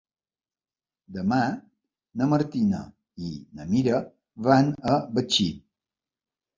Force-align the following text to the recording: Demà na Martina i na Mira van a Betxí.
Demà 1.17 1.39
na 2.23 2.29
Martina 2.33 2.81
i 3.27 3.31
na 3.61 3.71
Mira 3.77 4.03
van 4.51 4.77
a 4.95 4.99
Betxí. 5.17 5.51